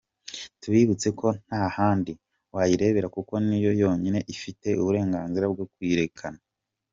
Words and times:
Tubibutse 0.61 1.07
ko 1.19 1.27
nta 1.47 1.63
handi 1.77 2.13
wayirebera 2.55 3.07
kuko 3.15 3.33
niyo 3.47 3.71
yo 3.81 3.89
nyine 4.01 4.19
ifite 4.35 4.67
uburenganzira 4.81 5.45
bwo 5.53 5.65
kuyirekana. 5.73 6.39